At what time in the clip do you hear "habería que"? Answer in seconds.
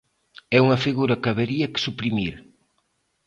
1.31-1.83